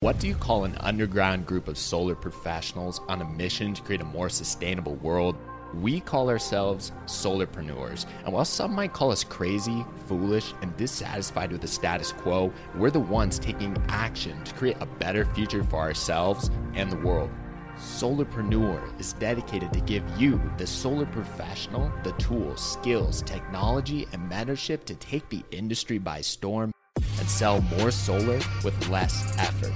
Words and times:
What 0.00 0.20
do 0.20 0.28
you 0.28 0.34
call 0.34 0.64
an 0.64 0.76
underground 0.80 1.46
group 1.46 1.68
of 1.68 1.78
solar 1.78 2.14
professionals 2.14 3.00
on 3.08 3.22
a 3.22 3.24
mission 3.24 3.72
to 3.72 3.80
create 3.80 4.02
a 4.02 4.04
more 4.04 4.28
sustainable 4.28 4.96
world? 4.96 5.36
We 5.74 6.00
call 6.00 6.28
ourselves 6.28 6.92
solarpreneurs. 7.06 8.04
And 8.24 8.34
while 8.34 8.44
some 8.44 8.74
might 8.74 8.92
call 8.92 9.10
us 9.10 9.24
crazy, 9.24 9.86
foolish, 10.06 10.52
and 10.60 10.76
dissatisfied 10.76 11.50
with 11.50 11.62
the 11.62 11.66
status 11.66 12.12
quo, 12.12 12.52
we're 12.76 12.90
the 12.90 13.00
ones 13.00 13.38
taking 13.38 13.74
action 13.88 14.44
to 14.44 14.54
create 14.54 14.76
a 14.80 14.86
better 14.86 15.24
future 15.24 15.64
for 15.64 15.80
ourselves 15.80 16.50
and 16.74 16.92
the 16.92 16.98
world. 16.98 17.30
Solarpreneur 17.78 19.00
is 19.00 19.14
dedicated 19.14 19.72
to 19.72 19.80
give 19.80 20.04
you, 20.20 20.38
the 20.58 20.66
solar 20.66 21.06
professional, 21.06 21.90
the 22.04 22.12
tools, 22.12 22.60
skills, 22.60 23.22
technology, 23.22 24.06
and 24.12 24.30
mentorship 24.30 24.84
to 24.84 24.94
take 24.94 25.26
the 25.30 25.42
industry 25.50 25.96
by 25.96 26.20
storm 26.20 26.70
and 27.18 27.28
sell 27.28 27.60
more 27.78 27.90
solar 27.90 28.40
with 28.64 28.88
less 28.88 29.36
effort. 29.38 29.72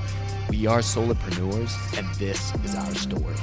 We 0.48 0.66
are 0.66 0.80
solarpreneurs, 0.80 1.73
and 1.98 2.12
this 2.16 2.52
is 2.65 2.74
our 2.74 2.95
story. 2.95 3.37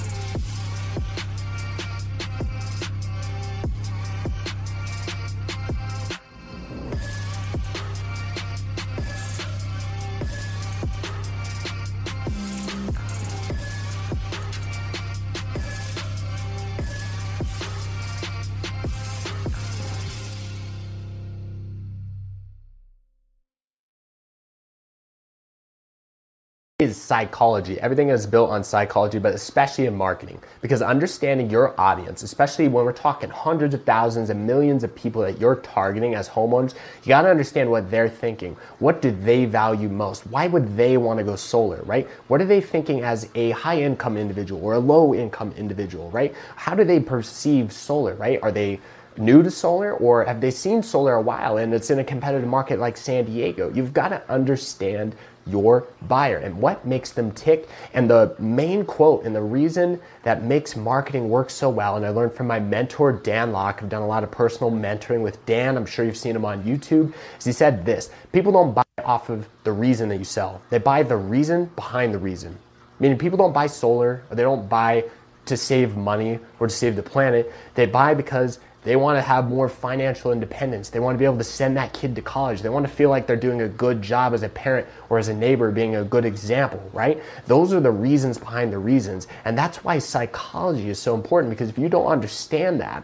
Is 26.79 26.95
psychology. 26.95 27.81
Everything 27.81 28.09
is 28.09 28.27
built 28.27 28.51
on 28.51 28.63
psychology, 28.63 29.17
but 29.17 29.33
especially 29.33 29.87
in 29.87 29.97
marketing. 29.97 30.39
Because 30.61 30.83
understanding 30.83 31.49
your 31.49 31.73
audience, 31.81 32.21
especially 32.21 32.67
when 32.67 32.85
we're 32.85 32.93
talking 32.93 33.31
hundreds 33.31 33.73
of 33.73 33.83
thousands 33.83 34.29
and 34.29 34.45
millions 34.45 34.83
of 34.83 34.93
people 34.93 35.23
that 35.23 35.39
you're 35.39 35.55
targeting 35.55 36.13
as 36.13 36.29
homeowners, 36.29 36.75
you 37.01 37.07
got 37.07 37.23
to 37.23 37.31
understand 37.31 37.71
what 37.71 37.89
they're 37.89 38.07
thinking. 38.07 38.55
What 38.77 39.01
do 39.01 39.09
they 39.09 39.45
value 39.45 39.89
most? 39.89 40.27
Why 40.27 40.45
would 40.45 40.77
they 40.77 40.97
want 40.97 41.17
to 41.17 41.23
go 41.23 41.35
solar, 41.35 41.81
right? 41.81 42.07
What 42.27 42.41
are 42.41 42.45
they 42.45 42.61
thinking 42.61 43.01
as 43.01 43.27
a 43.33 43.49
high 43.49 43.81
income 43.81 44.15
individual 44.15 44.63
or 44.63 44.75
a 44.75 44.79
low 44.79 45.15
income 45.15 45.55
individual, 45.57 46.11
right? 46.11 46.31
How 46.57 46.75
do 46.75 46.83
they 46.83 46.99
perceive 46.99 47.73
solar, 47.73 48.13
right? 48.13 48.39
Are 48.43 48.51
they 48.51 48.79
new 49.17 49.43
to 49.43 49.51
solar 49.51 49.93
or 49.93 50.25
have 50.25 50.41
they 50.41 50.51
seen 50.51 50.83
solar 50.83 51.15
a 51.15 51.21
while 51.21 51.57
and 51.57 51.73
it's 51.73 51.89
in 51.89 51.99
a 51.99 52.03
competitive 52.03 52.47
market 52.47 52.79
like 52.79 52.97
San 52.97 53.25
Diego? 53.25 53.71
You've 53.73 53.93
got 53.93 54.09
to 54.09 54.21
understand 54.29 55.15
your 55.49 55.87
buyer 56.07 56.37
and 56.37 56.57
what 56.61 56.85
makes 56.85 57.11
them 57.11 57.31
tick. 57.31 57.67
And 57.93 58.09
the 58.09 58.35
main 58.39 58.85
quote 58.85 59.23
and 59.23 59.35
the 59.35 59.41
reason 59.41 59.99
that 60.23 60.43
makes 60.43 60.75
marketing 60.75 61.29
work 61.29 61.49
so 61.49 61.69
well, 61.69 61.95
and 61.95 62.05
I 62.05 62.09
learned 62.09 62.33
from 62.33 62.47
my 62.47 62.59
mentor, 62.59 63.13
Dan 63.13 63.51
Lok, 63.51 63.81
I've 63.81 63.89
done 63.89 64.01
a 64.01 64.07
lot 64.07 64.23
of 64.23 64.31
personal 64.31 64.71
mentoring 64.71 65.21
with 65.21 65.43
Dan, 65.45 65.77
I'm 65.77 65.85
sure 65.85 66.05
you've 66.05 66.17
seen 66.17 66.35
him 66.35 66.45
on 66.45 66.63
YouTube, 66.63 67.13
is 67.39 67.45
he 67.45 67.51
said 67.51 67.85
this 67.85 68.09
people 68.31 68.51
don't 68.51 68.73
buy 68.73 68.83
off 69.03 69.29
of 69.29 69.47
the 69.63 69.71
reason 69.71 70.09
that 70.09 70.17
you 70.17 70.25
sell, 70.25 70.61
they 70.69 70.79
buy 70.79 71.03
the 71.03 71.17
reason 71.17 71.71
behind 71.75 72.13
the 72.13 72.19
reason. 72.19 72.57
Meaning 72.99 73.17
people 73.17 73.37
don't 73.37 73.53
buy 73.53 73.67
solar 73.67 74.23
or 74.29 74.35
they 74.35 74.43
don't 74.43 74.67
buy 74.67 75.05
to 75.45 75.55
save 75.55 75.95
money 75.95 76.39
or 76.59 76.67
to 76.67 76.73
save 76.73 76.95
the 76.95 77.03
planet. 77.03 77.53
They 77.75 77.85
buy 77.85 78.13
because 78.15 78.59
they 78.87 78.95
want 78.95 79.17
to 79.17 79.21
have 79.21 79.49
more 79.49 79.67
financial 79.67 80.31
independence. 80.31 80.87
They 80.87 81.01
want 81.01 81.15
to 81.15 81.19
be 81.19 81.25
able 81.25 81.39
to 81.39 81.43
send 81.43 81.75
that 81.75 81.91
kid 81.91 82.15
to 82.15 82.21
college. 82.21 82.61
They 82.61 82.69
want 82.69 82.87
to 82.87 82.91
feel 82.91 83.09
like 83.09 83.27
they're 83.27 83.35
doing 83.35 83.63
a 83.63 83.67
good 83.67 84.01
job 84.01 84.33
as 84.33 84.43
a 84.43 84.49
parent 84.49 84.87
or 85.09 85.19
as 85.19 85.27
a 85.27 85.33
neighbor, 85.33 85.71
being 85.71 85.97
a 85.97 86.05
good 86.05 86.23
example, 86.23 86.81
right? 86.93 87.21
Those 87.47 87.73
are 87.73 87.81
the 87.81 87.91
reasons 87.91 88.37
behind 88.37 88.71
the 88.71 88.77
reasons. 88.77 89.27
And 89.43 89.57
that's 89.57 89.83
why 89.83 89.99
psychology 89.99 90.89
is 90.89 90.99
so 90.99 91.15
important 91.15 91.49
because 91.49 91.67
if 91.67 91.77
you 91.77 91.89
don't 91.89 92.07
understand 92.07 92.79
that 92.79 93.03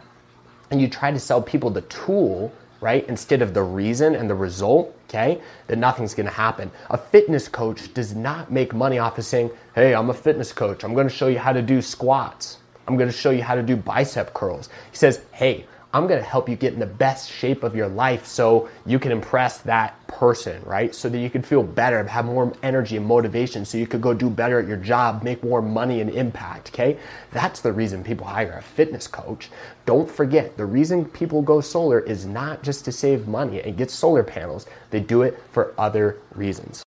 and 0.70 0.80
you 0.80 0.88
try 0.88 1.10
to 1.10 1.20
sell 1.20 1.42
people 1.42 1.68
the 1.68 1.82
tool, 1.82 2.50
right, 2.80 3.06
instead 3.06 3.42
of 3.42 3.52
the 3.52 3.62
reason 3.62 4.14
and 4.14 4.30
the 4.30 4.34
result, 4.34 4.96
okay, 5.10 5.38
then 5.66 5.80
nothing's 5.80 6.14
gonna 6.14 6.30
happen. 6.30 6.70
A 6.88 6.96
fitness 6.96 7.46
coach 7.46 7.92
does 7.92 8.14
not 8.14 8.50
make 8.50 8.72
money 8.72 8.98
off 8.98 9.18
of 9.18 9.26
saying, 9.26 9.50
hey, 9.74 9.94
I'm 9.94 10.08
a 10.08 10.14
fitness 10.14 10.50
coach. 10.50 10.82
I'm 10.82 10.94
gonna 10.94 11.10
show 11.10 11.28
you 11.28 11.38
how 11.38 11.52
to 11.52 11.60
do 11.60 11.82
squats. 11.82 12.56
I'm 12.88 12.96
gonna 12.96 13.12
show 13.12 13.32
you 13.32 13.42
how 13.42 13.54
to 13.54 13.62
do 13.62 13.76
bicep 13.76 14.32
curls. 14.32 14.70
He 14.90 14.96
says, 14.96 15.20
hey, 15.32 15.66
I'm 15.94 16.08
gonna 16.08 16.22
help 16.22 16.48
you 16.48 16.56
get 16.56 16.72
in 16.72 16.80
the 16.80 16.86
best 16.86 17.30
shape 17.30 17.62
of 17.62 17.76
your 17.76 17.86
life 17.86 18.26
so 18.26 18.68
you 18.84 18.98
can 18.98 19.12
impress 19.12 19.58
that 19.58 20.04
person, 20.08 20.60
right? 20.64 20.92
So 20.92 21.08
that 21.08 21.18
you 21.18 21.30
can 21.30 21.40
feel 21.40 21.62
better, 21.62 22.02
have 22.02 22.24
more 22.24 22.52
energy 22.64 22.96
and 22.96 23.06
motivation, 23.06 23.64
so 23.64 23.78
you 23.78 23.86
could 23.86 24.00
go 24.00 24.12
do 24.12 24.28
better 24.28 24.58
at 24.58 24.66
your 24.66 24.76
job, 24.76 25.22
make 25.22 25.44
more 25.44 25.62
money 25.62 26.00
and 26.00 26.10
impact, 26.10 26.70
okay? 26.74 26.98
That's 27.30 27.60
the 27.60 27.72
reason 27.72 28.02
people 28.02 28.26
hire 28.26 28.58
a 28.58 28.62
fitness 28.62 29.06
coach. 29.06 29.50
Don't 29.86 30.10
forget, 30.10 30.56
the 30.56 30.66
reason 30.66 31.04
people 31.04 31.42
go 31.42 31.60
solar 31.60 32.00
is 32.00 32.26
not 32.26 32.64
just 32.64 32.84
to 32.86 32.92
save 32.92 33.28
money 33.28 33.62
and 33.62 33.76
get 33.76 33.88
solar 33.88 34.24
panels, 34.24 34.66
they 34.90 34.98
do 34.98 35.22
it 35.22 35.40
for 35.52 35.74
other 35.78 36.18
reasons. 36.34 36.82